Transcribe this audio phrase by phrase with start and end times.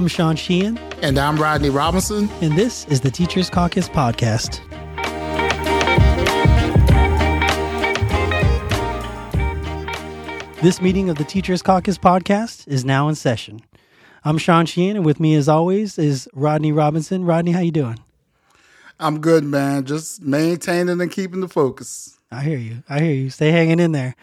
[0.00, 0.78] I'm Sean Sheehan.
[1.02, 2.30] And I'm Rodney Robinson.
[2.40, 4.60] And this is the Teachers Caucus Podcast.
[10.62, 13.60] This meeting of the Teachers Caucus Podcast is now in session.
[14.24, 17.26] I'm Sean Sheehan, and with me, as always, is Rodney Robinson.
[17.26, 17.98] Rodney, how you doing?
[18.98, 19.84] I'm good, man.
[19.84, 22.16] Just maintaining and keeping the focus.
[22.32, 22.82] I hear you.
[22.88, 23.28] I hear you.
[23.28, 24.16] Stay hanging in there.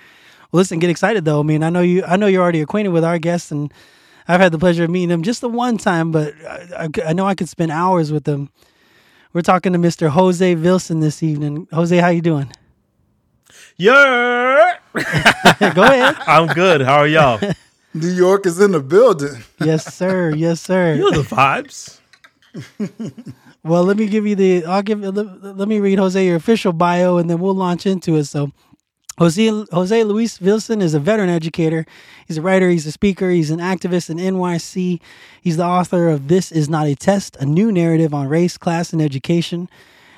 [0.51, 1.41] Well, listen, get excited though.
[1.41, 2.03] I mean, I know you.
[2.03, 3.71] I know you're already acquainted with our guests, and
[4.27, 7.13] I've had the pleasure of meeting them just the one time, but I, I, I
[7.13, 8.49] know I could spend hours with them.
[9.33, 10.09] We're talking to Mr.
[10.09, 11.67] Jose Vilson this evening.
[11.71, 12.51] Jose, how you doing?
[13.77, 14.77] Yeah.
[15.73, 16.15] Go ahead.
[16.27, 16.81] I'm good.
[16.81, 17.39] How are y'all?
[17.93, 19.43] New York is in the building.
[19.59, 20.33] Yes, sir.
[20.33, 20.95] Yes, sir.
[20.95, 21.99] You know the vibes.
[23.63, 24.65] well, let me give you the.
[24.65, 25.01] I'll give.
[25.01, 28.25] Let, let me read Jose your official bio, and then we'll launch into it.
[28.25, 28.51] So,
[29.19, 31.87] Jose Jose Luis Vilson is a veteran educator.
[32.27, 32.69] He's a writer.
[32.69, 33.31] He's a speaker.
[33.31, 34.99] He's an activist in NYC.
[35.41, 38.93] He's the author of "This Is Not a Test: A New Narrative on Race, Class,
[38.93, 39.69] and Education."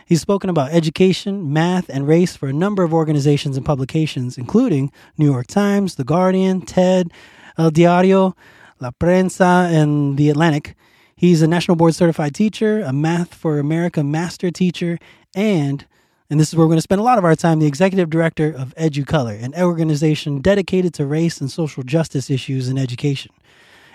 [0.05, 4.91] He's spoken about education, math, and race for a number of organizations and publications, including
[5.17, 7.11] New York Times, The Guardian, TED,
[7.57, 8.35] El Diario,
[8.81, 10.75] La Prensa, and The Atlantic.
[11.15, 14.97] He's a national board certified teacher, a Math for America master teacher,
[15.35, 15.85] and
[16.29, 18.09] and this is where we're going to spend a lot of our time, the executive
[18.09, 23.31] director of EduColor, an organization dedicated to race and social justice issues in education.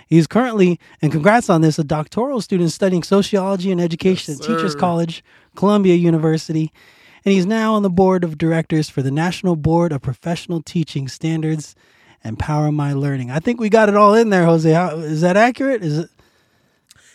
[0.08, 4.46] He's currently, and congrats on this, a doctoral student studying sociology and education yes, at
[4.46, 5.24] Teachers College,
[5.55, 6.72] Columbia University.
[7.24, 11.08] And he's now on the board of directors for the National Board of Professional Teaching
[11.08, 11.74] Standards
[12.22, 13.30] and Power My Learning.
[13.30, 14.70] I think we got it all in there, Jose.
[14.70, 15.82] How, is that accurate?
[15.82, 16.10] Is it?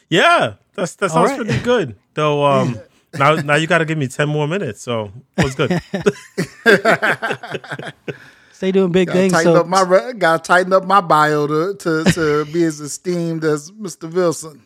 [0.09, 1.41] Yeah, that's that sounds right.
[1.41, 1.95] pretty good.
[2.15, 2.79] Though um,
[3.17, 4.81] now now you got to give me ten more minutes.
[4.81, 5.81] So what's good?
[8.51, 9.33] Stay doing big gotta things.
[9.33, 13.45] Tighten so up my gotta tighten up my bio to to, to be as esteemed
[13.45, 14.11] as Mr.
[14.11, 14.61] Vilson.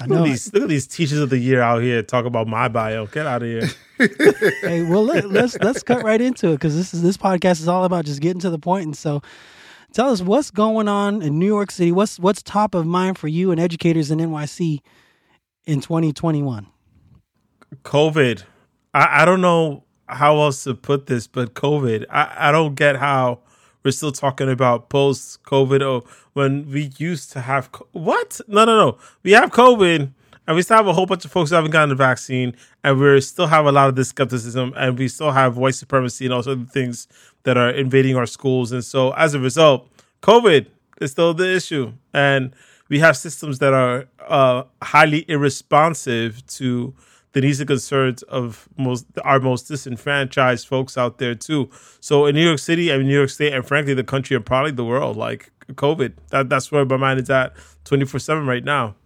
[0.00, 0.16] I know.
[0.16, 2.68] Look at, these, look at these teachers of the year out here talk about my
[2.68, 3.06] bio.
[3.06, 3.68] Get out of here.
[4.62, 7.60] hey, well let, us let's, let's cut right into it because this is this podcast
[7.60, 8.86] is all about just getting to the point.
[8.86, 9.22] And so,
[9.92, 11.92] tell us what's going on in New York City.
[11.92, 14.80] What's what's top of mind for you and educators in NYC
[15.66, 16.66] in 2021?
[17.84, 18.44] COVID.
[18.94, 22.06] I, I don't know how else to put this, but COVID.
[22.10, 23.40] I, I don't get how
[23.82, 28.40] we're still talking about post COVID or when we used to have what?
[28.46, 28.98] No, no, no.
[29.22, 30.10] We have COVID
[30.46, 32.54] and we still have a whole bunch of folks who haven't gotten the vaccine
[32.84, 36.26] and we still have a lot of this skepticism and we still have white supremacy
[36.26, 37.08] and all sorts of things
[37.44, 38.72] that are invading our schools.
[38.72, 39.88] And so as a result,
[40.22, 40.66] COVID
[41.00, 41.92] is still the issue.
[42.12, 42.54] And
[42.88, 46.94] we have systems that are uh, highly irresponsive to
[47.32, 51.70] the needs and concerns of most our most disenfranchised folks out there too.
[52.00, 54.44] So in New York City, I mean New York State, and frankly the country and
[54.44, 57.54] probably the world, like COVID, that that's where my mind is at
[57.84, 58.96] twenty four seven right now.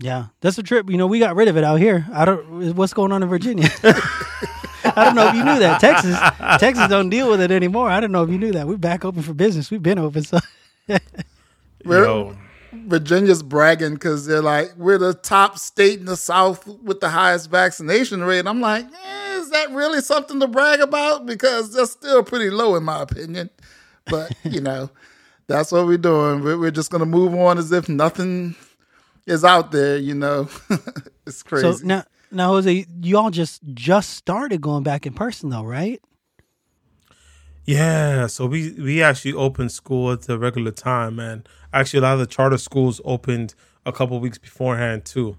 [0.00, 0.88] Yeah, that's a trip.
[0.88, 2.06] You know, we got rid of it out here.
[2.12, 2.76] I don't.
[2.76, 3.68] What's going on in Virginia?
[4.84, 5.80] I don't know if you knew that.
[5.80, 6.16] Texas,
[6.60, 7.90] Texas don't deal with it anymore.
[7.90, 8.66] I don't know if you knew that.
[8.68, 9.70] We're back open for business.
[9.70, 10.22] We've been open.
[10.22, 10.38] So,
[11.84, 12.36] well,
[12.72, 17.50] Virginia's bragging because they're like, we're the top state in the South with the highest
[17.50, 18.46] vaccination rate.
[18.46, 21.26] I'm like, eh, is that really something to brag about?
[21.26, 23.50] Because that's still pretty low, in my opinion.
[24.06, 24.90] But, you know,
[25.46, 26.42] that's what we're doing.
[26.42, 28.54] We're just going to move on as if nothing
[29.26, 30.48] is out there, you know.
[31.26, 31.72] it's crazy.
[31.72, 36.00] So now, now, Jose, you all just just started going back in person, though, right?
[37.64, 42.14] Yeah, so we we actually opened school at the regular time, and actually a lot
[42.14, 45.36] of the charter schools opened a couple weeks beforehand too.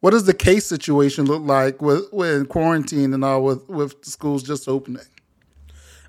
[0.00, 4.10] What does the case situation look like with, with quarantine and all with with the
[4.10, 5.02] schools just opening?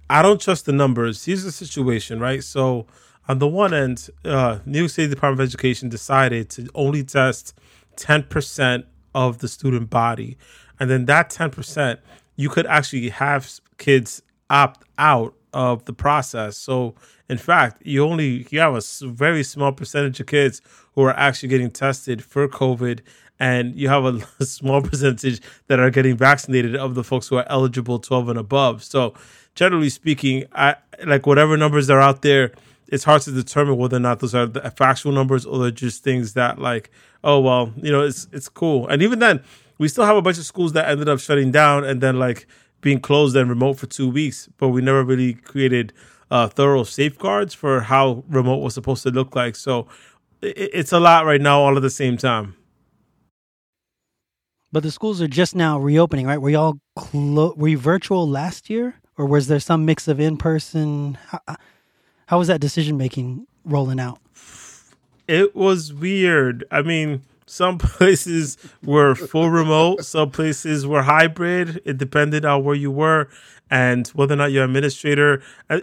[0.09, 1.25] I don't trust the numbers.
[1.25, 2.43] Here's the situation, right?
[2.43, 2.87] So
[3.27, 7.53] on the one end, uh, New York State Department of Education decided to only test
[7.95, 10.37] ten percent of the student body,
[10.79, 11.99] and then that ten percent
[12.37, 16.57] you could actually have kids opt out of the process.
[16.57, 16.95] So,
[17.29, 20.61] in fact, you only you have a very small percentage of kids
[20.93, 22.99] who are actually getting tested for COVID,
[23.39, 27.45] and you have a, small percentage that are getting vaccinated of the folks who are
[27.49, 28.83] eligible 12 and above.
[28.83, 29.13] So,
[29.55, 30.75] generally speaking, I
[31.05, 32.51] like whatever numbers are out there.
[32.87, 35.71] It's hard to determine whether or not those are the uh, factual numbers or they're
[35.71, 36.91] just things that like,
[37.23, 38.87] oh well, you know, it's it's cool.
[38.87, 39.41] And even then,
[39.77, 42.47] we still have a bunch of schools that ended up shutting down and then like
[42.81, 45.93] being closed and remote for two weeks, but we never really created
[46.29, 49.55] uh, thorough safeguards for how remote was supposed to look like.
[49.55, 49.87] So
[50.41, 52.55] it, it's a lot right now, all at the same time.
[54.71, 56.41] But the schools are just now reopening, right?
[56.41, 60.37] Were y'all clo- were you virtual last year, or was there some mix of in
[60.37, 61.17] person?
[61.27, 61.39] How,
[62.27, 64.19] how was that decision making rolling out?
[65.27, 66.63] It was weird.
[66.71, 71.81] I mean, some places were full remote, some places were hybrid.
[71.83, 73.27] It depended on where you were
[73.69, 75.79] and whether or not your administrator uh,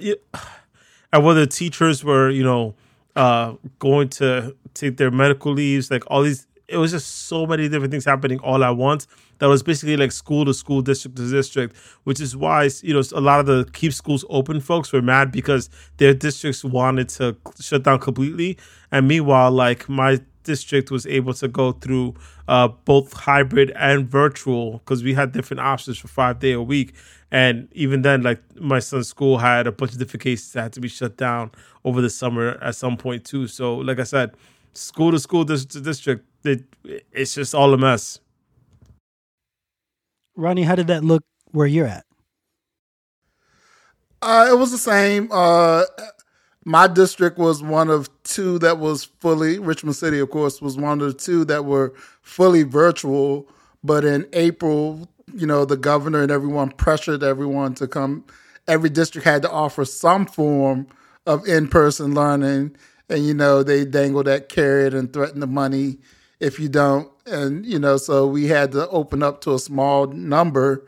[1.12, 2.74] and whether teachers were, you know,
[3.16, 6.46] uh, going to take their medical leaves, like all these.
[6.68, 9.06] It was just so many different things happening all at once.
[9.38, 13.02] That was basically like school to school, district to district, which is why you know
[13.14, 15.68] a lot of the keep schools open folks were mad because
[15.98, 18.58] their districts wanted to shut down completely,
[18.90, 22.14] and meanwhile, like my district was able to go through
[22.48, 26.94] uh, both hybrid and virtual because we had different options for five day a week.
[27.30, 30.72] And even then, like my son's school had a bunch of different cases that had
[30.72, 31.50] to be shut down
[31.84, 33.46] over the summer at some point too.
[33.46, 34.32] So, like I said,
[34.72, 36.64] school to school, district to district, it,
[37.12, 38.18] it's just all a mess.
[40.34, 42.06] Ronnie, how did that look where you're at?
[44.22, 45.28] Uh, it was the same.
[45.30, 45.82] Uh,
[46.68, 51.00] my district was one of two that was fully Richmond City, of course, was one
[51.00, 53.48] of the two that were fully virtual.
[53.82, 58.22] But in April, you know, the governor and everyone pressured everyone to come.
[58.66, 60.86] Every district had to offer some form
[61.24, 62.76] of in-person learning,
[63.08, 65.96] and you know, they dangle that carrot and threaten the money
[66.38, 67.10] if you don't.
[67.24, 70.84] And you know, so we had to open up to a small number.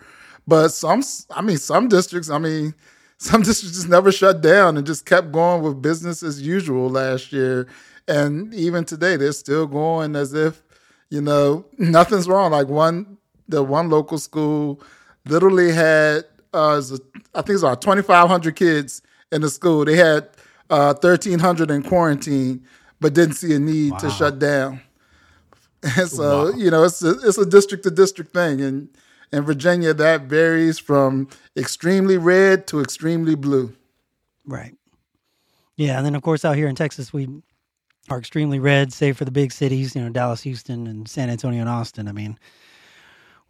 [0.46, 2.74] But some, I mean, some districts, I mean,
[3.22, 7.32] some districts just never shut down and just kept going with business as usual last
[7.32, 7.68] year.
[8.08, 10.62] And even today, they're still going as if,
[11.10, 12.52] you know, nothing's wrong.
[12.52, 14.80] Like one, the one local school
[15.26, 16.24] literally had,
[16.54, 16.80] uh,
[17.34, 19.84] I think it's about 2,500 kids in the school.
[19.84, 20.30] They had
[20.70, 22.64] uh, 1,300 in quarantine,
[23.00, 23.98] but didn't see a need wow.
[23.98, 24.80] to shut down.
[25.82, 26.58] And so, wow.
[26.58, 28.60] you know, it's a, it's a district to district thing.
[28.60, 28.90] And,
[29.32, 33.74] in Virginia, that varies from extremely red to extremely blue.
[34.44, 34.74] Right.
[35.76, 37.28] Yeah, and then of course out here in Texas, we
[38.08, 41.60] are extremely red, save for the big cities, you know, Dallas, Houston, and San Antonio
[41.60, 42.08] and Austin.
[42.08, 42.38] I mean,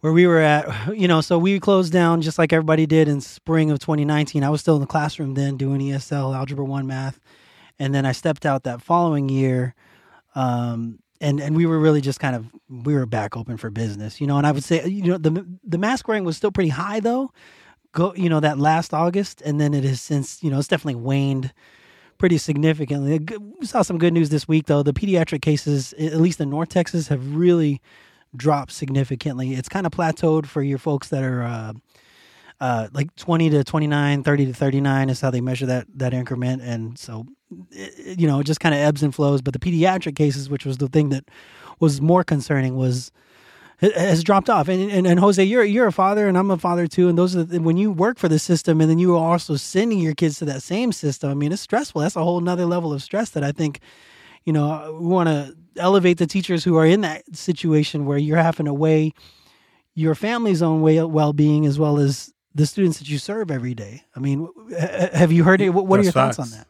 [0.01, 0.65] where we were at,
[0.97, 4.43] you know, so we closed down just like everybody did in spring of 2019.
[4.43, 7.19] I was still in the classroom then doing ESL, Algebra 1 math.
[7.79, 9.73] And then I stepped out that following year
[10.35, 12.47] um, and and we were really just kind of
[12.85, 14.37] we were back open for business, you know.
[14.37, 17.31] And I would say, you know, the the mask wearing was still pretty high though.
[17.93, 21.01] Go, you know, that last August, and then it has since, you know, it's definitely
[21.01, 21.53] waned
[22.17, 23.19] pretty significantly.
[23.59, 24.83] We saw some good news this week though.
[24.83, 27.81] The pediatric cases, at least in North Texas, have really
[28.35, 29.53] dropped significantly.
[29.53, 31.43] It's kind of plateaued for your folks that are.
[31.43, 31.73] Uh,
[32.61, 36.61] uh, like 20 to 29, 30 to 39 is how they measure that that increment.
[36.61, 37.25] And so,
[37.71, 39.41] it, you know, it just kind of ebbs and flows.
[39.41, 41.25] But the pediatric cases, which was the thing that
[41.79, 43.11] was more concerning, was
[43.79, 44.67] has dropped off.
[44.67, 47.09] And, and and Jose, you're you're a father, and I'm a father too.
[47.09, 49.55] And those are the, when you work for the system, and then you are also
[49.55, 51.31] sending your kids to that same system.
[51.31, 52.01] I mean, it's stressful.
[52.01, 53.79] That's a whole nother level of stress that I think,
[54.45, 58.37] you know, we want to elevate the teachers who are in that situation where you're
[58.37, 59.13] having to weigh
[59.95, 63.73] your family's own way well being as well as the students that you serve every
[63.73, 64.03] day.
[64.15, 64.47] I mean,
[65.13, 65.69] have you heard it?
[65.69, 66.37] What, are your facts.
[66.37, 66.67] thoughts on that?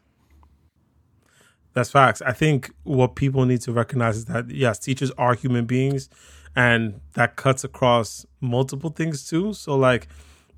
[1.74, 2.20] That's facts.
[2.22, 6.08] I think what people need to recognize is that yes, teachers are human beings,
[6.54, 9.54] and that cuts across multiple things too.
[9.54, 10.08] So like,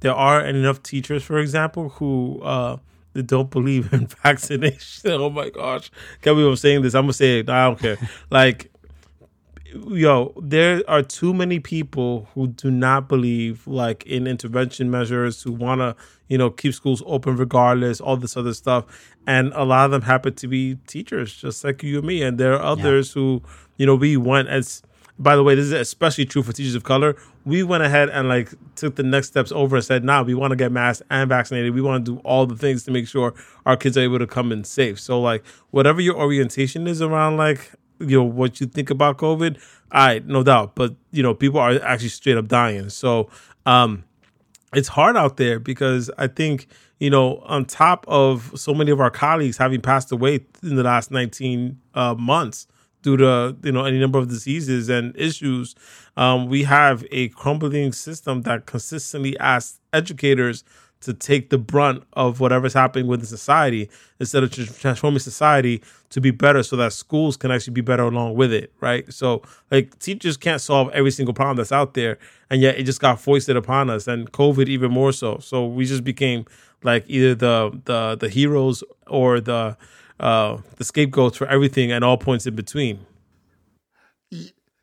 [0.00, 2.78] there are enough teachers, for example, who uh,
[3.14, 5.12] don't believe in vaccination.
[5.12, 6.94] oh my gosh, can't believe I'm saying this.
[6.94, 7.48] I'm gonna say it.
[7.48, 7.96] I don't care.
[8.30, 8.70] like
[9.88, 15.52] yo, there are too many people who do not believe like in intervention measures, who
[15.52, 15.96] want to,
[16.28, 18.84] you know, keep schools open regardless, all this other stuff.
[19.26, 22.22] And a lot of them happen to be teachers, just like you and me.
[22.22, 23.14] And there are others yeah.
[23.22, 23.42] who,
[23.76, 24.82] you know, we went as,
[25.18, 27.16] by the way, this is especially true for teachers of color.
[27.44, 30.52] We went ahead and like took the next steps over and said, nah, we want
[30.52, 31.74] to get masked and vaccinated.
[31.74, 33.34] We want to do all the things to make sure
[33.66, 35.00] our kids are able to come in safe.
[35.00, 39.60] So, like, whatever your orientation is around, like, you know what you think about COVID.
[39.92, 42.88] I no doubt, but you know people are actually straight up dying.
[42.88, 43.30] So
[43.66, 44.04] um,
[44.74, 49.00] it's hard out there because I think you know on top of so many of
[49.00, 52.66] our colleagues having passed away in the last 19 uh, months
[53.02, 55.74] due to you know any number of diseases and issues,
[56.16, 60.64] um, we have a crumbling system that consistently asks educators
[61.04, 63.88] to take the brunt of whatever's happening within society
[64.20, 68.34] instead of transforming society to be better so that schools can actually be better along
[68.34, 69.12] with it right?
[69.12, 72.18] So like teachers can't solve every single problem that's out there
[72.50, 75.38] and yet it just got foisted upon us and covid even more so.
[75.38, 76.44] So we just became
[76.82, 79.76] like either the the the heroes or the
[80.20, 83.06] uh the scapegoats for everything and all points in between.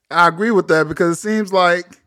[0.09, 2.00] I agree with that because it seems like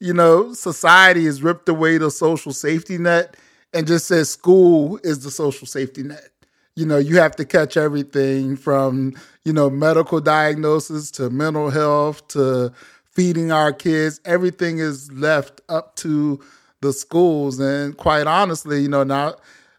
[0.00, 3.36] you know, society has ripped away the social safety net
[3.72, 6.30] and just says school is the social safety net.
[6.76, 9.12] you know, you have to catch everything from,
[9.44, 12.72] you know, medical diagnosis to mental health to
[13.04, 14.20] feeding our kids.
[14.24, 16.40] Everything is left up to
[16.80, 17.58] the schools.
[17.60, 19.34] And quite honestly, you know, now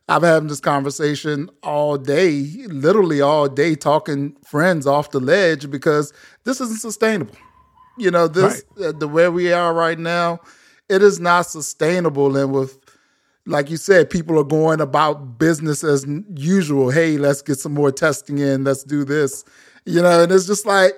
[0.07, 6.13] I've having this conversation all day, literally all day, talking friends off the ledge because
[6.43, 7.35] this isn't sustainable.
[7.97, 8.87] You know, this right.
[8.87, 10.39] uh, the way we are right now,
[10.89, 12.35] it is not sustainable.
[12.37, 12.77] And with
[13.45, 16.05] like you said, people are going about business as
[16.35, 16.91] usual.
[16.91, 18.63] Hey, let's get some more testing in.
[18.63, 19.43] Let's do this.
[19.85, 20.93] You know, and it's just like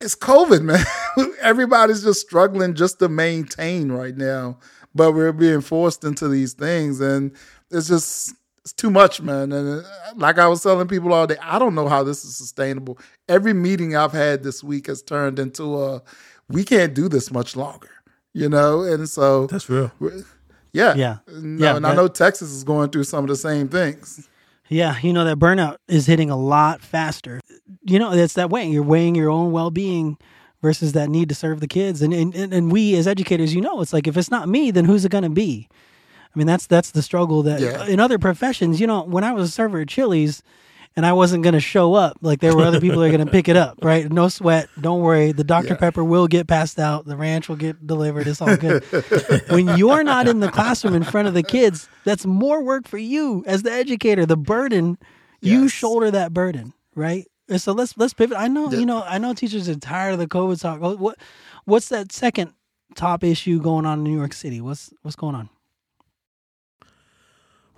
[0.00, 0.62] it's COVID,
[1.18, 1.32] man.
[1.40, 4.58] Everybody's just struggling just to maintain right now.
[4.94, 7.36] But we're being forced into these things, and
[7.70, 8.34] it's just
[8.68, 9.50] it's too much, man.
[9.50, 12.36] And uh, like I was telling people all day, I don't know how this is
[12.36, 12.98] sustainable.
[13.26, 16.02] Every meeting I've had this week has turned into a
[16.50, 17.88] we can't do this much longer,
[18.34, 18.82] you know.
[18.82, 19.90] And so that's real.
[20.74, 21.76] Yeah, yeah, no, yeah.
[21.76, 24.28] And that, I know Texas is going through some of the same things.
[24.68, 27.40] Yeah, you know that burnout is hitting a lot faster.
[27.84, 28.68] You know, it's that way.
[28.68, 30.18] You're weighing your own well being
[30.60, 32.02] versus that need to serve the kids.
[32.02, 34.84] And, and and we as educators, you know, it's like if it's not me, then
[34.84, 35.70] who's it gonna be?
[36.34, 37.86] I mean, that's that's the struggle that yeah.
[37.86, 40.42] in other professions, you know, when I was a server at Chili's
[40.96, 43.24] and I wasn't going to show up, like there were other people that are going
[43.24, 44.10] to pick it up, right?
[44.10, 45.32] No sweat, don't worry.
[45.32, 45.68] The Dr.
[45.68, 45.76] Yeah.
[45.76, 48.26] Pepper will get passed out, the ranch will get delivered.
[48.26, 48.82] It's all good.
[49.48, 52.98] when you're not in the classroom in front of the kids, that's more work for
[52.98, 54.26] you as the educator.
[54.26, 54.98] The burden,
[55.40, 55.52] yes.
[55.52, 57.26] you shoulder that burden, right?
[57.48, 58.36] And so let's let's pivot.
[58.36, 58.78] I know, yeah.
[58.78, 60.80] you know, I know teachers are tired of the COVID talk.
[60.80, 61.18] What
[61.64, 62.52] what's that second
[62.94, 64.60] top issue going on in New York City?
[64.60, 65.48] What's what's going on?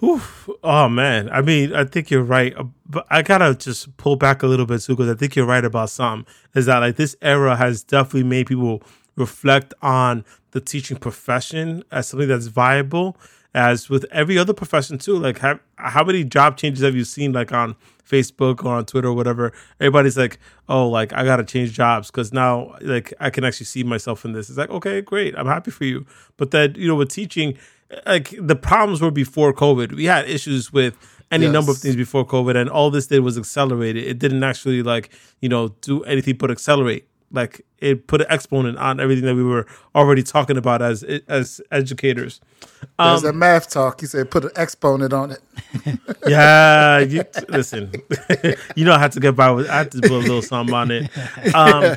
[0.03, 0.49] Oof.
[0.65, 4.43] Oh man, I mean, I think you're right, uh, but I gotta just pull back
[4.43, 6.25] a little bit too because I think you're right about some.
[6.55, 8.83] Is that like this era has definitely made people
[9.17, 13.17] reflect on the teaching profession as something that's viable,
[13.55, 15.19] as with every other profession too.
[15.19, 17.77] Like, have, how many job changes have you seen like on
[18.09, 19.53] Facebook or on Twitter or whatever?
[19.81, 20.39] Everybody's like,
[20.69, 24.33] oh, like I gotta change jobs because now like I can actually see myself in
[24.33, 24.49] this.
[24.49, 26.07] It's like, okay, great, I'm happy for you,
[26.39, 27.59] but then you know with teaching
[28.07, 29.93] like the problems were before COVID.
[29.93, 30.97] We had issues with
[31.31, 31.53] any yes.
[31.53, 34.07] number of things before COVID, and all this did was accelerate it.
[34.07, 37.07] It didn't actually like you know do anything but accelerate.
[37.33, 41.61] Like it put an exponent on everything that we were already talking about as as
[41.71, 42.41] educators.
[42.99, 44.03] Um, There's a math talk.
[44.03, 45.41] You said put an exponent on it.
[46.27, 47.93] yeah, you, listen.
[48.75, 49.69] you know I had to get by with.
[49.71, 51.11] I had to put a little something on it.
[51.55, 51.97] Um,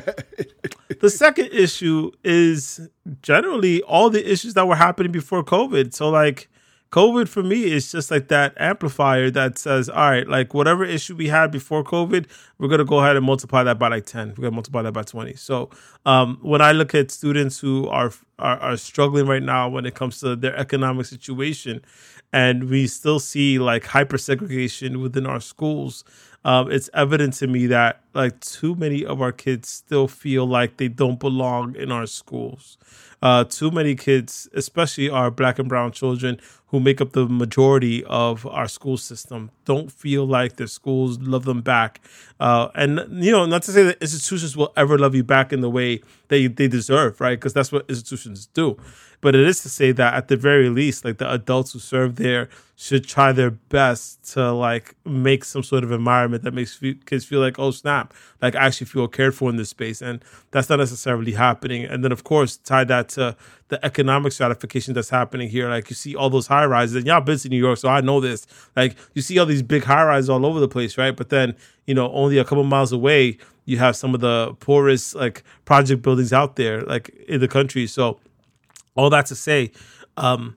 [1.04, 2.88] the second issue is
[3.20, 5.92] generally all the issues that were happening before COVID.
[5.92, 6.48] So like
[6.92, 11.14] COVID for me is just like that amplifier that says, all right, like whatever issue
[11.14, 14.28] we had before COVID, we're gonna go ahead and multiply that by like ten.
[14.28, 15.34] We're gonna multiply that by twenty.
[15.34, 15.68] So
[16.06, 19.94] um, when I look at students who are, are are struggling right now when it
[19.94, 21.82] comes to their economic situation,
[22.32, 26.02] and we still see like hyper segregation within our schools,
[26.44, 30.76] um, it's evident to me that like too many of our kids still feel like
[30.76, 32.78] they don't belong in our schools.
[33.22, 38.04] Uh, too many kids, especially our black and brown children who make up the majority
[38.04, 42.02] of our school system, don't feel like their schools love them back.
[42.38, 45.62] Uh, and, you know, not to say that institutions will ever love you back in
[45.62, 47.38] the way they, they deserve, right?
[47.38, 48.76] Because that's what institutions do.
[49.22, 52.16] But it is to say that at the very least, like the adults who serve
[52.16, 57.24] there should try their best to like make some sort of environment that makes kids
[57.24, 58.12] feel like, oh snap,
[58.42, 61.84] like I actually feel cared for in this space, and that's not necessarily happening.
[61.84, 63.36] And then of course tie that to
[63.68, 65.68] the economic stratification that's happening here.
[65.68, 68.00] Like you see all those high rises, and y'all been to New York, so I
[68.00, 68.46] know this.
[68.74, 71.16] Like you see all these big high rises all over the place, right?
[71.16, 71.54] But then
[71.86, 76.02] you know only a couple miles away you have some of the poorest like project
[76.02, 77.86] buildings out there, like in the country.
[77.86, 78.18] So
[78.94, 79.72] all that to say,
[80.16, 80.56] um,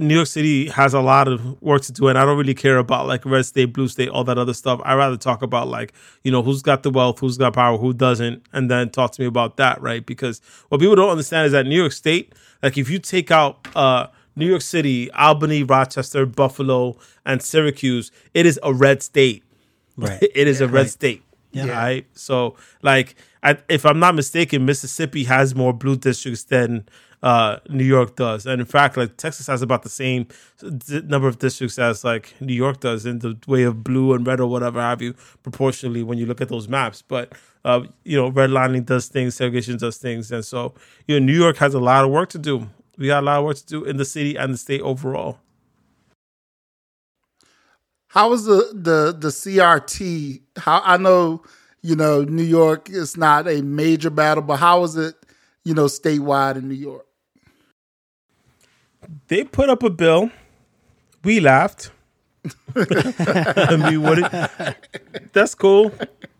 [0.00, 2.78] New York City has a lot of work to do, and I don't really care
[2.78, 4.80] about like red state, blue state, all that other stuff.
[4.84, 5.92] I rather talk about like
[6.24, 9.20] you know who's got the wealth, who's got power, who doesn't, and then talk to
[9.22, 10.04] me about that, right?
[10.04, 13.68] Because what people don't understand is that New York State, like if you take out
[13.76, 19.44] uh, New York City, Albany, Rochester, Buffalo, and Syracuse, it is a red state.
[19.96, 20.18] Right.
[20.34, 20.90] it is yeah, a red right.
[20.90, 21.22] state.
[21.52, 21.68] Yeah.
[21.68, 22.06] Right.
[22.14, 26.88] So like, I, if I'm not mistaken, Mississippi has more blue districts than
[27.22, 28.46] uh, New York does.
[28.46, 30.26] And in fact, like Texas has about the same
[30.62, 34.40] number of districts as like New York does in the way of blue and red
[34.40, 37.02] or whatever have you, proportionally when you look at those maps.
[37.02, 37.32] But
[37.64, 40.74] uh, you know, redlining does things, segregation does things, and so
[41.06, 42.68] you know, New York has a lot of work to do.
[42.96, 45.38] We got a lot of work to do in the city and the state overall.
[48.08, 50.40] How is the the the CRT?
[50.56, 51.42] How I know
[51.82, 55.14] you know New York is not a major battle, but how is it
[55.64, 57.06] you know statewide in New York?
[59.28, 60.30] They put up a bill.
[61.24, 61.90] We laughed.
[62.74, 64.18] I mean, what?
[64.18, 65.92] It, that's cool.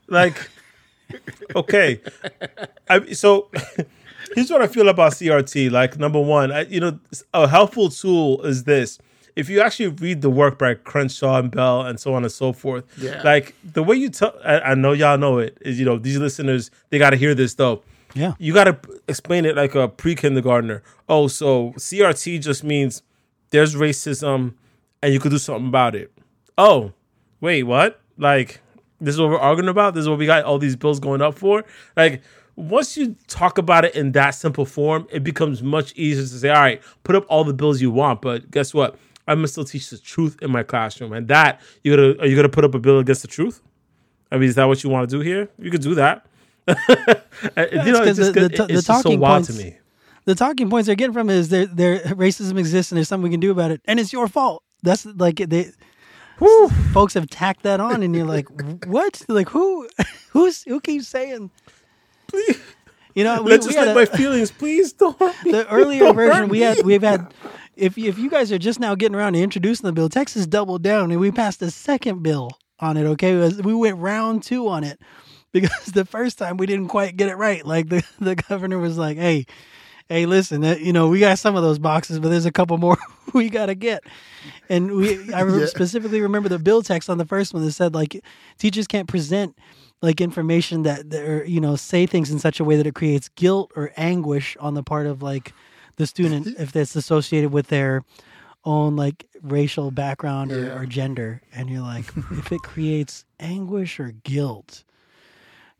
[0.09, 0.37] Like,
[1.55, 2.01] okay.
[2.89, 3.51] I, so
[4.35, 5.71] here's what I feel about CRT.
[5.71, 6.99] Like, number one, I, you know,
[7.35, 8.99] a helpful tool is this.
[9.37, 12.53] If you actually read the work by Crenshaw and Bell and so on and so
[12.53, 13.23] forth, Yeah.
[13.23, 16.19] like the way you tell, I, I know y'all know it is, you know, these
[16.19, 17.83] listeners they got to hear this though.
[18.15, 18.35] Yeah.
[18.39, 20.83] You got to explain it like a pre kindergartner.
[21.09, 23.03] Oh, so CRT just means
[23.51, 24.55] there's racism
[25.03, 26.13] and you could do something about it.
[26.59, 26.93] Oh,
[27.41, 28.01] wait, what?
[28.19, 28.61] Like,
[29.01, 29.95] this is what we're arguing about?
[29.95, 31.65] This is what we got all these bills going up for?
[31.97, 32.23] Like,
[32.57, 36.51] once you talk about it in that simple form, it becomes much easier to say,
[36.51, 38.97] all right, put up all the bills you want, but guess what?
[39.27, 41.13] I'm gonna still teach the truth in my classroom.
[41.13, 43.63] And that, you gonna are you gonna put up a bill against the truth?
[44.33, 45.49] I mean, is that what you want to do here?
[45.59, 46.27] You could do that.
[46.69, 49.59] Uh, you know, it's 'cause just, the- good- the- the it's so talking wild points-
[49.59, 49.77] to me.
[50.27, 53.31] the talking points they're getting from is there there racism exists and there's something we
[53.31, 54.63] can do about it and it's your fault.
[54.83, 55.71] That's like they
[56.93, 58.47] folks have tacked that on and you're like
[58.87, 59.89] what like who
[60.31, 61.51] who's who keeps saying
[62.29, 62.59] Please,
[63.15, 64.51] you know we, let's we just had a- my feelings.
[64.51, 65.19] Please don't.
[65.19, 67.33] the earlier Don't version we had we've had
[67.77, 70.83] if if you guys are just now getting around to introducing the bill texas doubled
[70.83, 74.85] down and we passed a second bill on it okay we went round two on
[74.85, 74.99] it
[75.53, 78.97] because the first time we didn't quite get it right like the, the governor was
[78.99, 79.47] like hey
[80.09, 82.77] hey listen uh, you know we got some of those boxes but there's a couple
[82.79, 82.99] more
[83.35, 84.03] we got to get
[84.69, 85.67] and we i Yeah.
[85.67, 88.23] specifically remember the bill text on the first one that said like
[88.59, 89.57] teachers can't present
[90.03, 92.95] like information that that are you know say things in such a way that it
[92.95, 95.53] creates guilt or anguish on the part of like
[95.97, 98.03] the student if that's associated with their
[98.65, 100.79] own like racial background or, Yeah.
[100.79, 104.85] or gender and you're like if it creates anguish or guilt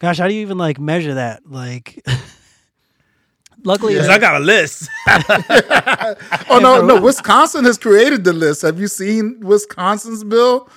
[0.01, 2.05] gosh how do you even like measure that like
[3.65, 4.89] luckily Because I got a list.
[6.53, 7.01] Oh no, no.
[7.01, 8.63] Wisconsin has created the list.
[8.63, 10.69] Have you seen Wisconsin's bill?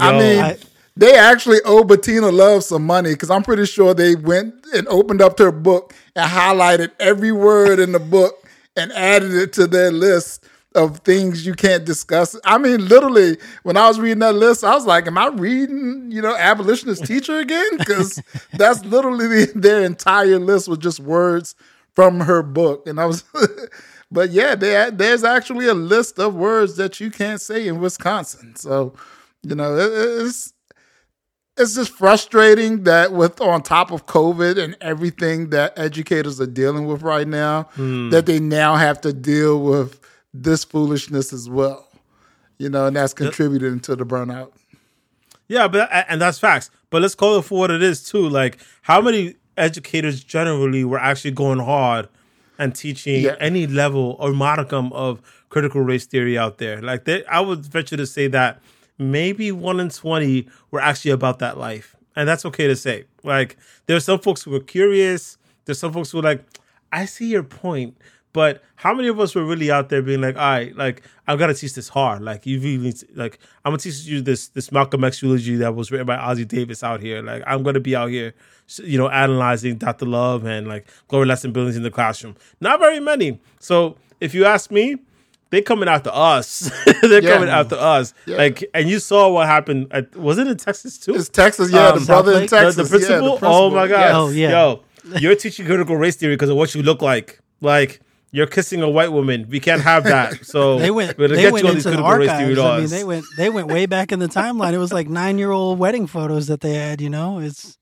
[0.00, 0.58] I mean, I-
[0.96, 5.20] they actually owe Bettina Love some money because I'm pretty sure they went and opened
[5.22, 8.44] up their book and highlighted every word in the book
[8.76, 10.44] and added it to their list
[10.78, 12.36] of things you can't discuss.
[12.44, 16.10] I mean, literally, when I was reading that list, I was like, "Am I reading,
[16.10, 18.22] you know, abolitionist teacher again?" Because
[18.54, 21.54] that's literally their entire list was just words
[21.94, 23.24] from her book, and I was.
[24.10, 28.56] But yeah, there, there's actually a list of words that you can't say in Wisconsin.
[28.56, 28.94] So,
[29.42, 29.90] you know, it,
[30.24, 30.54] it's
[31.58, 36.86] it's just frustrating that with on top of COVID and everything that educators are dealing
[36.86, 38.10] with right now, hmm.
[38.10, 40.00] that they now have to deal with
[40.42, 41.86] this foolishness as well.
[42.58, 44.50] You know, and that's contributing to the burnout.
[45.46, 46.70] Yeah, but and that's facts.
[46.90, 48.28] But let's call it for what it is too.
[48.28, 52.08] Like, how many educators generally were actually going hard
[52.58, 53.36] and teaching Yeah.
[53.40, 56.82] any level or modicum of critical race theory out there?
[56.82, 58.60] Like, they, I would venture to say that
[58.98, 63.04] maybe one in twenty were actually about that life, and that's okay to say.
[63.22, 65.38] Like, there's some folks who were curious.
[65.64, 66.44] There's some folks who were like,
[66.92, 67.96] I see your point.
[68.38, 71.38] But how many of us were really out there being like, all right, like I've
[71.40, 72.22] got to teach this hard.
[72.22, 75.56] Like you really need to, like I'm gonna teach you this this Malcolm X eulogy
[75.56, 77.20] that was written by Ossie Davis out here.
[77.30, 78.34] Like I'm gonna be out here,
[78.84, 80.06] you know, analyzing Dr.
[80.06, 82.36] Love and like Gloria Ladson-Billings in the classroom.
[82.60, 83.40] Not very many.
[83.58, 84.96] So if you ask me,
[85.50, 86.70] they're coming after us.
[87.02, 87.32] They're Yeah.
[87.34, 88.12] coming after us.
[88.26, 89.86] Like, and you saw what happened.
[89.90, 91.14] At, was it in Texas too?
[91.14, 92.50] It's Texas, yeah, Um, the brother in Southlake?
[92.50, 93.38] The- Texas, the, yeah, principal?
[93.50, 93.98] Oh my god!
[94.06, 94.14] Yes.
[94.14, 94.50] Oh, yeah.
[94.50, 94.84] Yo,
[95.22, 97.40] you're teaching critical race theory because of what you look like.
[97.62, 99.46] Like you're kissing a white woman.
[99.48, 100.38] We can't have that.
[100.48, 102.58] So they went they went into the archives.
[102.58, 104.72] i mean they went they went way back in the timeline.
[104.72, 107.38] It was like nine year old wedding photos that they had you know?
[107.38, 107.76] It's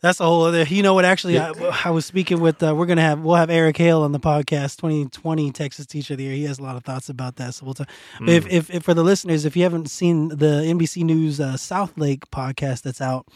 [0.00, 1.04] that's a whole other you know what?
[1.04, 1.52] Actually I,
[1.84, 4.76] I was speaking with uh, we're gonna have we'll have eric hale on the podcast
[4.76, 6.34] 2020 texas teacher of the year.
[6.34, 7.88] He has a lot of thoughts about that so we'll talk.
[8.20, 11.56] But if, if, if for the listeners if you haven't seen the nbc news uh,
[11.56, 13.26] south lake podcast that's out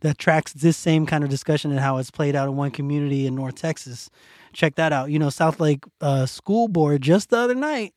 [0.00, 3.26] that tracks this same kind of discussion and how it's played out in one community
[3.26, 4.10] in north texas
[4.52, 7.94] check that out you know south lake uh, school board just the other night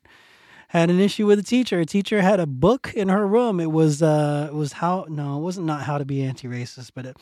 [0.72, 1.82] had an issue with a teacher.
[1.82, 3.60] A teacher had a book in her room.
[3.60, 7.06] It was uh it was how no, it wasn't not how to be anti-racist, but
[7.06, 7.18] it,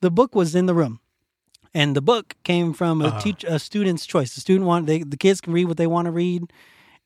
[0.00, 1.00] the book was in the room.
[1.74, 4.34] And the book came from a teach a student's choice.
[4.34, 6.44] The student want they the kids can read what they want to read.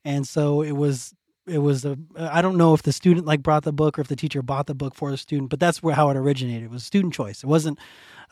[0.05, 1.13] And so it was
[1.47, 4.07] it was a I don't know if the student like brought the book or if
[4.07, 6.63] the teacher bought the book for the student, but that's where how it originated.
[6.63, 7.43] It was student choice.
[7.43, 7.77] It wasn't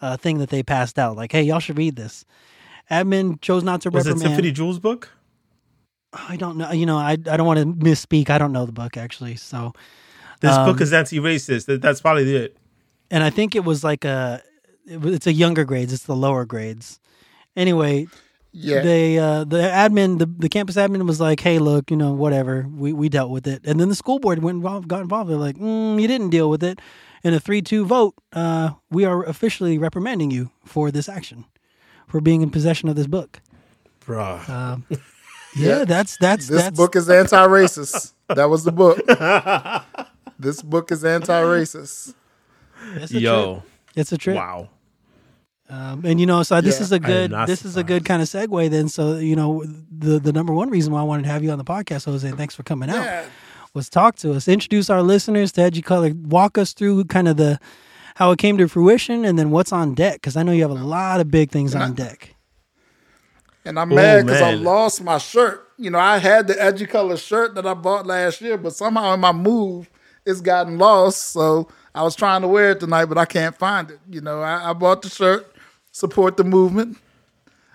[0.01, 2.25] a thing that they passed out like, "Hey, y'all should read this."
[2.89, 4.35] Admin chose not to was it reprimand.
[4.35, 5.09] Tiffany Jewell's book?
[6.13, 6.71] I don't know.
[6.71, 8.29] You know, I I don't want to misspeak.
[8.29, 9.35] I don't know the book actually.
[9.37, 9.73] So,
[10.41, 11.65] This Um, book is anti-racist.
[11.67, 12.57] That, that's probably it.
[13.09, 14.41] and I think it was like a,
[14.87, 15.93] it it's a younger grades.
[15.93, 16.99] It's the lower grades.
[17.55, 18.07] Anyway,
[18.51, 18.81] yeah.
[18.81, 22.67] They uh, the admin, the, the campus admin was like, "Hey, look, you know, whatever.
[22.69, 25.29] We we dealt with it." And then the school board went involved, got involved.
[25.29, 26.79] They're like, mm, "You didn't deal with it."
[27.23, 31.45] In a three-two vote, uh, we are officially reprimanding you for this action,
[32.07, 33.39] for being in possession of this book.
[34.03, 34.49] Bruh.
[34.49, 34.77] Uh,
[35.55, 38.13] yeah, yeah, that's that's this that's, book is anti-racist.
[38.27, 38.97] that was the book.
[40.39, 42.15] this book is anti-racist.
[42.95, 43.65] It's Yo, trip.
[43.95, 44.35] it's a trip.
[44.35, 44.69] Wow.
[45.71, 46.83] Um, and you know, so this yeah.
[46.83, 47.65] is a good this surprised.
[47.65, 48.89] is a good kind of segue then.
[48.89, 51.57] So you know, the the number one reason why I wanted to have you on
[51.57, 53.23] the podcast, Jose, and thanks for coming yeah.
[53.23, 53.29] out,
[53.73, 57.57] was talk to us, introduce our listeners to Educolor, walk us through kind of the
[58.15, 60.15] how it came to fruition, and then what's on deck.
[60.15, 62.35] Because I know you have a lot of big things and on I, deck.
[63.63, 65.69] And I'm mad because I lost my shirt.
[65.77, 69.21] You know, I had the Educolor shirt that I bought last year, but somehow in
[69.21, 69.89] my move,
[70.25, 71.31] it's gotten lost.
[71.31, 73.99] So I was trying to wear it tonight, but I can't find it.
[74.09, 75.47] You know, I, I bought the shirt
[75.91, 76.97] support the movement.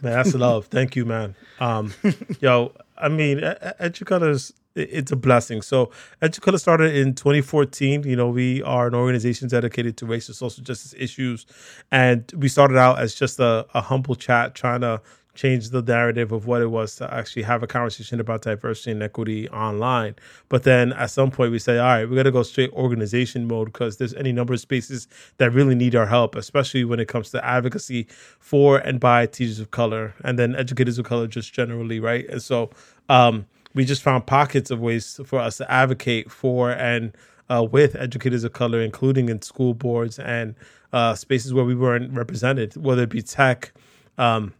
[0.02, 0.66] Man, that's love.
[0.66, 1.34] Thank you, man.
[1.58, 1.92] Um,
[2.40, 5.62] yo, I mean, Educolor is it's a blessing.
[5.62, 8.02] So Educolor started in 2014.
[8.02, 11.46] You know, we are an organization dedicated to racial social justice issues,
[11.90, 15.00] and we started out as just a, a humble chat trying to
[15.36, 19.02] change the narrative of what it was to actually have a conversation about diversity and
[19.02, 20.16] equity online.
[20.48, 23.46] But then at some point we say, all right, we got to go straight organization
[23.46, 27.06] mode because there's any number of spaces that really need our help, especially when it
[27.06, 28.08] comes to advocacy
[28.40, 32.26] for and by teachers of color and then educators of color just generally, right?
[32.28, 32.70] And so
[33.08, 37.16] um, we just found pockets of ways for us to advocate for and
[37.48, 40.54] uh, with educators of color, including in school boards and
[40.92, 43.72] uh, spaces where we weren't represented, whether it be tech.
[44.18, 44.54] Um,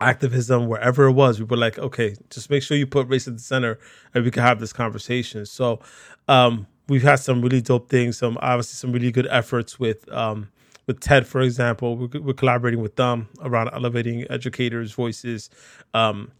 [0.00, 3.34] activism, wherever it was, we were like, okay, just make sure you put race at
[3.34, 3.78] the center
[4.14, 5.46] and we can have this conversation.
[5.46, 5.80] So
[6.28, 10.48] um, we've had some really dope things, some obviously some really good efforts with um,
[10.86, 11.96] with TED, for example.
[11.96, 15.50] We're, we're, collaborating with them around elevating educators' voices.
[15.94, 16.32] Um,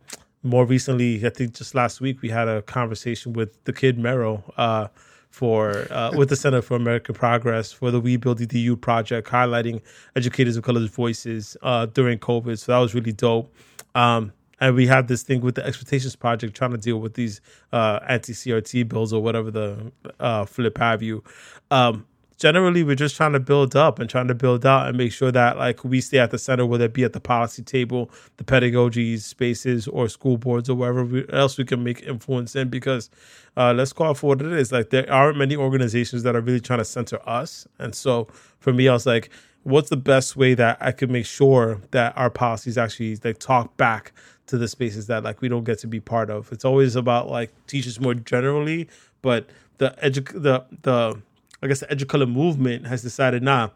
[0.43, 4.43] more recently, I think just last week, we had a conversation with the kid Mero.
[4.57, 4.89] Uh,
[5.31, 9.81] for uh, with the Center for American Progress for the We Build EDU project, highlighting
[10.17, 12.59] educators of color's voices uh, during COVID.
[12.59, 13.55] So that was really dope.
[13.95, 17.41] Um, and we have this thing with the Expectations Project trying to deal with these
[17.73, 21.25] uh, anti CRT bills or whatever the uh, flip have you.
[21.71, 22.07] Um,
[22.41, 25.31] generally we're just trying to build up and trying to build out and make sure
[25.31, 28.45] that like we stay at the center whether it be at the policy table the
[28.45, 33.11] pedagogy spaces or school boards or wherever we, else we can make influence in because
[33.59, 34.73] uh, let's call it for what it is.
[34.73, 37.69] Like there aren't many organizations that are really trying to center us.
[37.79, 38.27] And so
[38.59, 39.31] for me i was like
[39.63, 43.77] what's the best way that i could make sure that our policies actually like talk
[43.77, 44.13] back
[44.47, 46.51] to the spaces that like we don't get to be part of?
[46.53, 48.89] It's always about like teachers more generally
[49.21, 51.21] but the edu- the the
[51.63, 53.71] I guess the Educolor movement has decided, nah,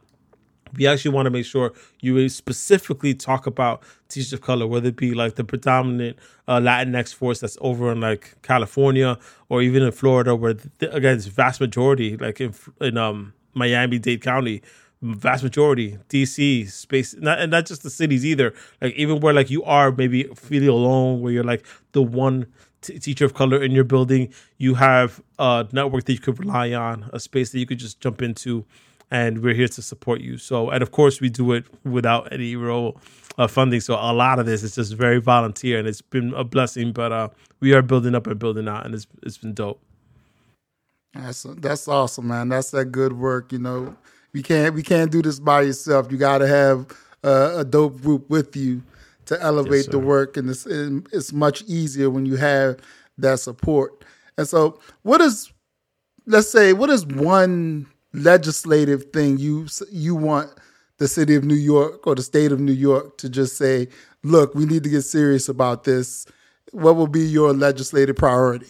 [0.76, 4.96] we actually want to make sure you specifically talk about teachers of color, whether it
[4.96, 6.18] be like the predominant
[6.48, 9.18] uh, Latinx force that's over in like California
[9.48, 13.98] or even in Florida, where the, again it's vast majority, like in in um, Miami
[13.98, 14.62] Dade County,
[15.02, 18.54] vast majority DC space, not, and not just the cities either.
[18.80, 22.46] Like even where like you are maybe feeling alone, where you're like the one
[22.84, 26.72] t- teacher of color in your building, you have a network that you could rely
[26.72, 28.64] on, a space that you could just jump into,
[29.10, 30.38] and we're here to support you.
[30.38, 33.00] So, and of course, we do it without any real
[33.38, 33.80] uh, funding.
[33.80, 36.92] So, a lot of this is just very volunteer, and it's been a blessing.
[36.92, 37.28] But uh,
[37.60, 39.80] we are building up and building out, and it's it's been dope.
[41.14, 42.48] That's that's awesome, man.
[42.48, 43.52] That's that good work.
[43.52, 43.96] You know,
[44.32, 46.10] we can't we can't do this by yourself.
[46.10, 46.86] You got to have
[47.22, 48.82] uh, a dope group with you
[49.26, 52.78] to elevate yes, the work, and it's it's much easier when you have
[53.18, 54.04] that support.
[54.36, 55.52] And so, what is
[56.26, 60.50] let's say what is one legislative thing you you want
[60.98, 63.88] the city of New York or the state of New York to just say,
[64.22, 66.26] look, we need to get serious about this.
[66.72, 68.66] What will be your legislative priority?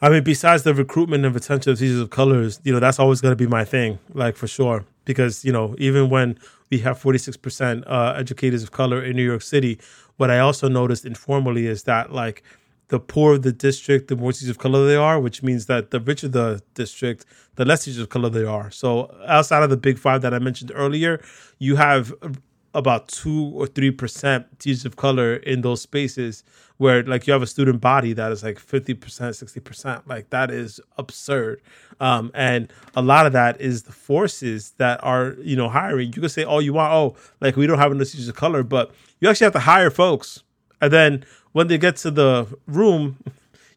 [0.00, 3.20] I mean, besides the recruitment and retention of teachers of colors, you know, that's always
[3.20, 4.84] going to be my thing, like for sure.
[5.04, 6.38] Because, you know, even when
[6.70, 9.78] we have 46% uh, educators of color in New York City,
[10.16, 12.42] what I also noticed informally is that, like,
[12.88, 15.98] the poorer the district, the more teachers of color they are, which means that the
[15.98, 18.70] richer the district, the less teachers of color they are.
[18.70, 21.22] So outside of the big five that I mentioned earlier,
[21.58, 22.12] you have
[22.74, 26.42] about two or three percent teachers of color in those spaces
[26.78, 30.80] where like you have a student body that is like 50% 60% like that is
[30.98, 31.62] absurd.
[32.00, 36.08] Um, and a lot of that is the forces that are you know hiring.
[36.08, 38.62] You can say all you want oh like we don't have enough teachers of color
[38.62, 40.42] but you actually have to hire folks.
[40.80, 43.18] And then when they get to the room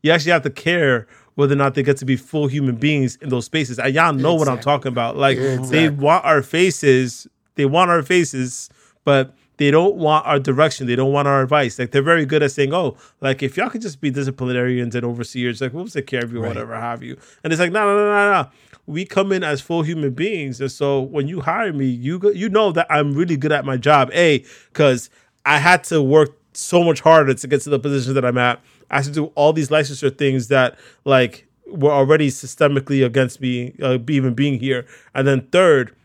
[0.01, 3.17] you actually have to care whether or not they get to be full human beings
[3.17, 3.77] in those spaces.
[3.77, 4.37] And y'all know exactly.
[4.37, 5.17] what i'm talking about.
[5.17, 5.69] Like exactly.
[5.69, 7.27] they want our faces.
[7.55, 8.69] They want our faces
[9.05, 10.87] but they don't want our direction.
[10.87, 11.79] They don't want our advice.
[11.79, 15.05] Like they're very good at saying, "Oh, like if y'all could just be disciplinarians and
[15.05, 16.49] overseers, like we'll take care of you, right.
[16.49, 18.49] whatever have you." And it's like, no, no, no, no, no.
[18.87, 22.29] We come in as full human beings, and so when you hire me, you go,
[22.29, 24.11] you know that I'm really good at my job.
[24.13, 25.09] A, because
[25.45, 28.61] I had to work so much harder to get to the position that I'm at.
[28.91, 33.73] I had to do all these licensure things that like were already systemically against me
[33.81, 34.85] uh, even being here.
[35.13, 35.95] And then third,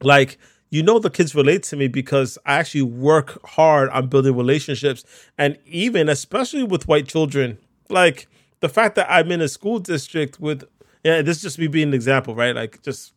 [0.00, 0.38] like
[0.74, 5.04] you know the kids relate to me because I actually work hard on building relationships.
[5.38, 7.58] And even especially with white children
[7.90, 8.26] like
[8.58, 10.64] the fact that I'm in a school district with
[11.04, 12.56] yeah this is just me being an example right?
[12.56, 13.12] Like just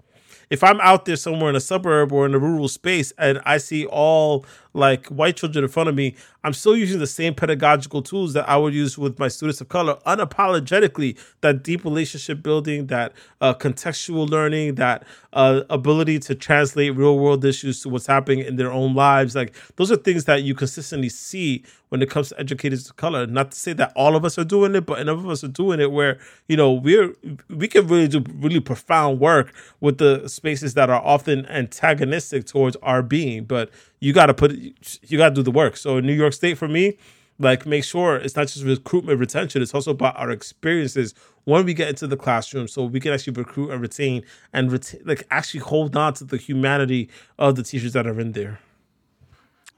[0.52, 3.58] if I'm out there somewhere in a suburb or in a rural space and I
[3.58, 4.46] see all
[4.78, 8.48] like white children in front of me, I'm still using the same pedagogical tools that
[8.48, 11.18] I would use with my students of color unapologetically.
[11.42, 17.44] That deep relationship building, that uh, contextual learning, that uh, ability to translate real world
[17.44, 19.36] issues to what's happening in their own lives.
[19.36, 23.26] Like those are things that you consistently see when it comes to educators of color.
[23.28, 25.50] Not to say that all of us are doing it, but enough of us are
[25.50, 27.13] doing it where you know we're
[27.50, 32.76] we can really do really profound work with the spaces that are often antagonistic towards
[32.78, 33.46] our being.
[33.46, 34.58] But you got to put
[35.03, 35.77] you got to do the work.
[35.77, 36.97] So in New York State for me,
[37.39, 41.73] like make sure it's not just recruitment retention it's also about our experiences when we
[41.73, 45.60] get into the classroom so we can actually recruit and retain and retain, like actually
[45.60, 48.60] hold on to the humanity of the teachers that are in there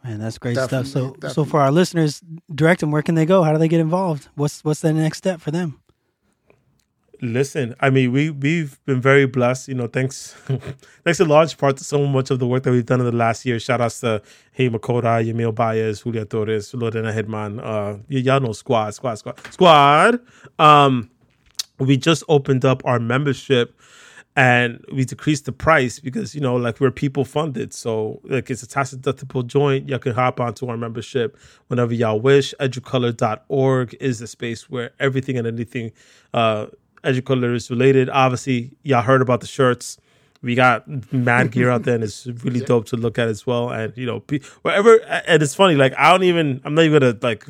[0.04, 1.02] Man, that's great definitely, stuff.
[1.02, 1.30] So, definitely.
[1.32, 2.22] so for our listeners,
[2.54, 2.92] direct them.
[2.92, 3.44] Where can they go?
[3.44, 4.30] How do they get involved?
[4.36, 5.82] What's what's the next step for them?
[7.22, 9.68] Listen, I mean, we we've been very blessed.
[9.68, 10.34] You know, thanks
[11.04, 13.12] thanks a large part to so much of the work that we've done in the
[13.12, 13.60] last year.
[13.60, 14.22] Shout outs to
[14.54, 17.60] Hey Makoda, Yamil Baez, Julia Torres, Lorena Hedman.
[17.62, 20.20] Uh, y'all know Squad, Squad, Squad, Squad.
[20.60, 21.10] Um,
[21.80, 23.80] we just opened up our membership
[24.36, 28.64] and we decreased the price because you know like we're people funded so like it's
[28.64, 34.20] a tax deductible joint y'all can hop onto our membership whenever y'all wish educolor.org is
[34.20, 35.92] the space where everything and anything
[36.34, 36.68] uh
[37.04, 39.98] educolor is related obviously y'all heard about the shirts
[40.42, 43.70] we got mad gear out there and it's really dope to look at as well
[43.70, 44.24] and you know
[44.62, 47.46] wherever and it's funny like i don't even i'm not even gonna like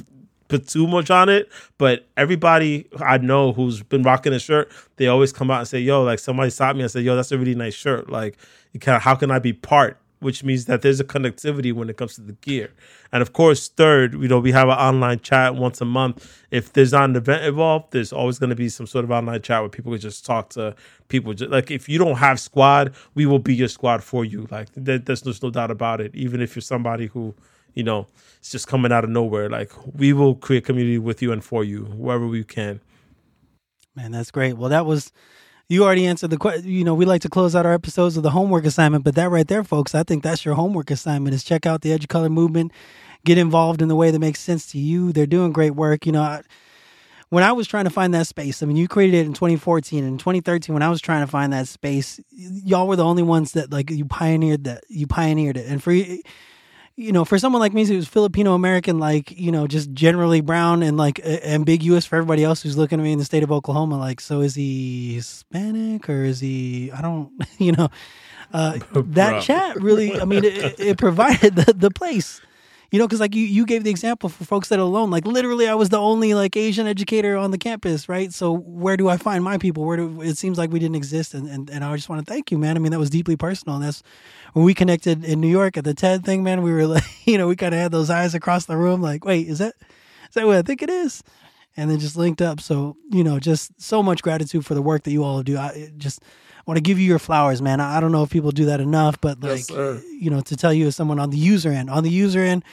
[0.49, 5.07] put too much on it, but everybody I know who's been rocking a shirt, they
[5.07, 7.37] always come out and say, "Yo, like somebody stopped me and said, "Yo, that's a
[7.37, 8.37] really nice shirt." Like,
[8.73, 9.97] you kind of how can I be part?
[10.19, 12.71] Which means that there's a connectivity when it comes to the gear.
[13.11, 16.43] And of course, third, you know, we have an online chat once a month.
[16.51, 19.41] If there's not an event involved, there's always going to be some sort of online
[19.41, 20.75] chat where people can just talk to
[21.07, 21.33] people.
[21.39, 24.45] Like if you don't have squad, we will be your squad for you.
[24.51, 26.13] Like there's, there's no doubt about it.
[26.13, 27.33] Even if you're somebody who
[27.73, 28.07] you know,
[28.39, 29.49] it's just coming out of nowhere.
[29.49, 32.81] Like we will create community with you and for you wherever we can.
[33.95, 34.57] Man, that's great.
[34.57, 35.11] Well, that was
[35.69, 36.67] you already answered the question.
[36.67, 39.29] You know, we like to close out our episodes with the homework assignment, but that
[39.29, 42.71] right there, folks, I think that's your homework assignment is check out the Educolor movement,
[43.23, 45.11] get involved in the way that makes sense to you.
[45.11, 46.07] They're doing great work.
[46.07, 46.41] You know, I,
[47.29, 50.03] when I was trying to find that space, I mean, you created it in 2014
[50.03, 50.73] and 2013.
[50.73, 53.91] When I was trying to find that space, y'all were the only ones that like
[53.91, 55.67] you pioneered that you pioneered it.
[55.67, 55.93] And for
[56.99, 60.83] you know, for someone like me who's Filipino American, like, you know, just generally brown
[60.83, 63.97] and like ambiguous for everybody else who's looking at me in the state of Oklahoma,
[63.97, 67.87] like, so is he Hispanic or is he, I don't, you know,
[68.51, 72.41] uh, that chat really, I mean, it, it provided the, the place
[72.91, 75.11] you know, because like you, you gave the example for folks that are alone.
[75.11, 78.33] Like literally, I was the only like Asian educator on the campus, right?
[78.33, 79.85] So where do I find my people?
[79.85, 82.31] Where do it seems like we didn't exist, and and, and I just want to
[82.31, 82.75] thank you, man.
[82.75, 84.01] I mean, that was deeply personal, and that's
[84.53, 86.61] when we connected in New York at the TED thing, man.
[86.61, 89.23] We were like, you know, we kind of had those eyes across the room, like,
[89.23, 91.23] wait, is that is that what I think it is?
[91.77, 92.59] And then just linked up.
[92.59, 95.57] So you know, just so much gratitude for the work that you all do.
[95.57, 96.21] I just
[96.69, 97.79] want to give you your flowers, man.
[97.79, 100.71] I, don't know if people do that enough, but like yes, you know, to tell
[100.71, 102.63] you as someone on the user end, on the user end,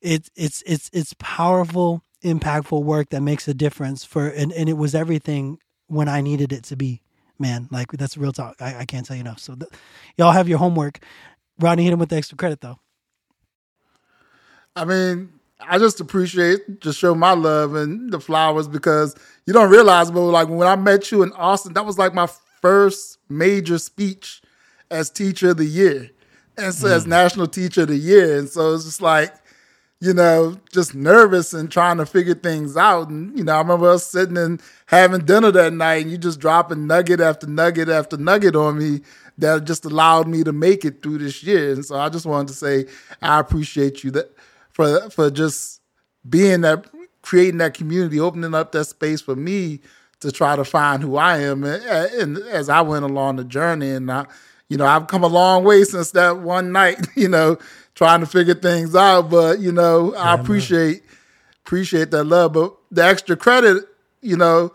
[0.00, 4.78] it's it's it's it's powerful, impactful work that makes a difference for and, and it
[4.78, 7.02] was everything when I needed it to be.
[7.38, 8.56] Man, like that's real talk.
[8.62, 9.40] I, I can't tell you enough.
[9.40, 9.68] So the,
[10.16, 11.00] y'all have your homework.
[11.58, 12.78] Rodney hit him with the extra credit though.
[14.74, 19.70] I mean, I just appreciate just show my love and the flowers because you don't
[19.70, 22.26] realize, but like when I met you in Austin, that was like my
[22.62, 24.40] first major speech
[24.90, 26.10] as teacher of the year
[26.56, 26.92] and so mm.
[26.92, 28.38] as national teacher of the year.
[28.38, 29.34] And so it's just like,
[30.00, 33.08] you know, just nervous and trying to figure things out.
[33.08, 36.40] And, you know, I remember us sitting and having dinner that night and you just
[36.40, 39.00] dropping nugget after nugget after nugget on me
[39.38, 41.72] that just allowed me to make it through this year.
[41.72, 42.86] And so I just wanted to say
[43.20, 44.36] I appreciate you that
[44.70, 45.80] for for just
[46.28, 46.86] being that
[47.22, 49.80] creating that community, opening up that space for me
[50.22, 53.90] to try to find who I am and, and as I went along the journey
[53.90, 54.26] and I
[54.72, 57.58] you know, I've come a long way since that one night, you know,
[57.94, 59.28] trying to figure things out.
[59.28, 61.02] But, you know, I appreciate
[61.66, 62.54] appreciate that love.
[62.54, 63.84] But the extra credit,
[64.22, 64.72] you know,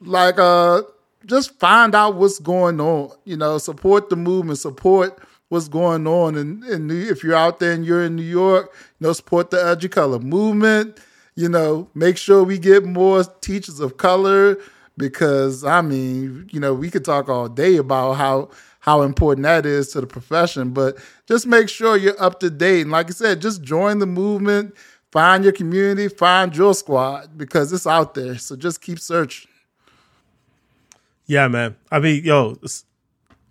[0.00, 0.82] like uh
[1.26, 6.36] just find out what's going on, you know, support the movement, support what's going on.
[6.36, 9.56] And, and if you're out there and you're in New York, you know, support the
[9.56, 10.98] Educolor movement,
[11.40, 14.58] you know, make sure we get more teachers of color
[14.98, 18.50] because I mean, you know, we could talk all day about how
[18.80, 22.82] how important that is to the profession, but just make sure you're up to date.
[22.82, 24.74] And like I said, just join the movement,
[25.12, 28.36] find your community, find your squad because it's out there.
[28.36, 29.50] So just keep searching.
[31.26, 31.74] Yeah, man.
[31.90, 32.58] I mean, yo,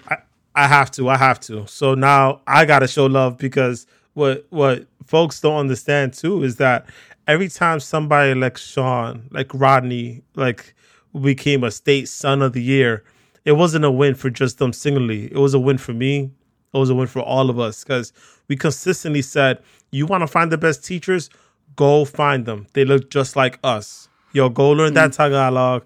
[0.07, 0.17] I
[0.53, 1.65] I have to, I have to.
[1.65, 6.85] So now I gotta show love because what what folks don't understand too is that
[7.29, 10.73] every time somebody like Sean, like Rodney, like
[11.21, 13.03] became a state son of the year,
[13.45, 15.25] it wasn't a win for just them singly.
[15.25, 16.31] It was a win for me.
[16.73, 18.11] It was a win for all of us because
[18.47, 19.61] we consistently said,
[19.91, 21.29] you want to find the best teachers?
[21.75, 22.65] Go find them.
[22.73, 24.09] They look just like us.
[24.33, 25.21] Yo, go learn that mm-hmm.
[25.21, 25.85] Tagalog.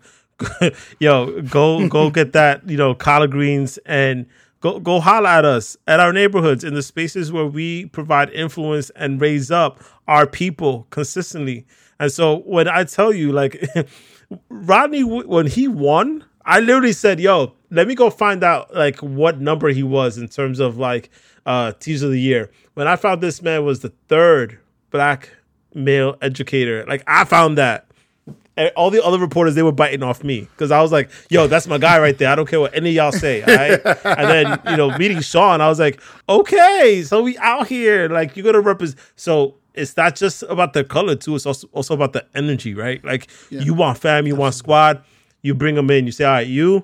[0.99, 4.25] Yo, go go get that, you know, collard greens and
[4.63, 8.89] go go holler at us at our neighborhoods in the spaces where we provide influence
[8.91, 11.67] and raise up our people consistently.
[11.99, 13.61] And so when I tell you, like
[14.49, 19.41] Rodney, when he won, I literally said, "Yo, let me go find out like what
[19.41, 21.09] number he was in terms of like
[21.45, 24.59] uh teaser of the year." When I found this man was the third
[24.91, 25.29] black
[25.73, 27.87] male educator, like I found that.
[28.75, 31.67] All the other reporters they were biting off me because I was like, "Yo, that's
[31.67, 32.29] my guy right there.
[32.29, 35.69] I don't care what any of y'all say." and then you know, meeting Sean, I
[35.69, 38.09] was like, "Okay, so we out here.
[38.09, 41.35] Like, you're gonna represent." So it's not just about the color too.
[41.35, 43.03] It's also also about the energy, right?
[43.03, 43.61] Like, yeah.
[43.61, 45.03] you want fam, you want squad
[45.43, 46.07] you bring them in.
[46.07, 46.83] You say, all right, you,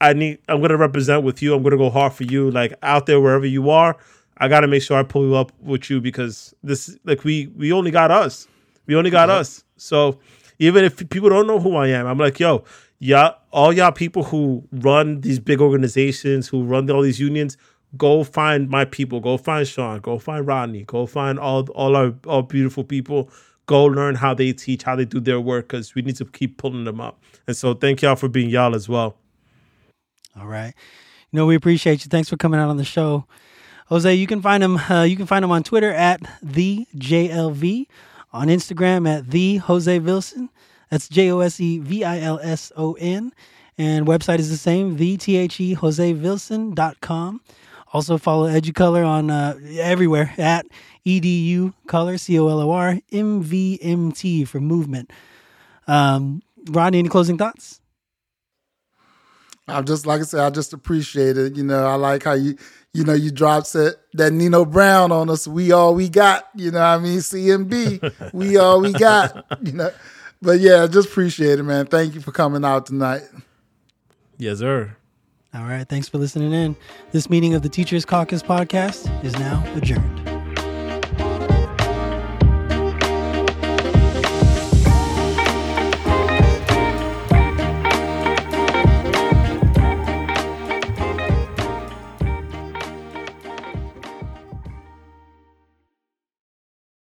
[0.00, 1.54] I need, I'm going to represent with you.
[1.54, 2.50] I'm going to go hard for you.
[2.50, 3.96] Like out there, wherever you are,
[4.38, 7.48] I got to make sure I pull you up with you because this, like, we,
[7.56, 8.46] we only got us.
[8.86, 9.64] We only got us.
[9.76, 10.18] So
[10.58, 12.64] even if people don't know who I am, I'm like, yo,
[12.98, 17.56] yeah, all y'all people who run these big organizations, who run all these unions,
[17.96, 19.20] go find my people.
[19.20, 20.00] Go find Sean.
[20.00, 20.84] Go find Rodney.
[20.84, 23.30] Go find all all our all beautiful people
[23.66, 26.58] go learn how they teach, how they do their work, because we need to keep
[26.58, 27.20] pulling them up.
[27.46, 29.16] And so thank y'all for being y'all as well.
[30.38, 30.74] All right.
[31.30, 32.08] You know, we appreciate you.
[32.08, 33.26] Thanks for coming out on the show.
[33.88, 37.86] Jose, you can find him uh, you can find him on Twitter at the JLV,
[38.34, 40.50] on Instagram at the Jose Vilson.
[40.90, 43.32] That's J O S E V I L S O N.
[43.78, 47.40] And website is the same, the T H E Jose Vilson.com.
[47.92, 50.66] Also follow Educolor on uh, everywhere at
[51.06, 55.12] edu color c o l o r m v m t for movement.
[55.86, 57.80] Um, Rodney, any closing thoughts?
[59.66, 61.56] I'm just like I said, I just appreciate it.
[61.56, 62.56] You know, I like how you,
[62.92, 65.48] you know, you dropped that, that Nino Brown on us.
[65.48, 66.48] We all we got.
[66.54, 69.46] You know, I mean, CMB, we all we got.
[69.62, 69.90] You know,
[70.42, 71.86] but yeah, just appreciate it, man.
[71.86, 73.22] Thank you for coming out tonight.
[74.36, 74.96] Yes, sir.
[75.54, 75.88] All right.
[75.88, 76.76] Thanks for listening in.
[77.12, 80.33] This meeting of the Teachers Caucus podcast is now adjourned.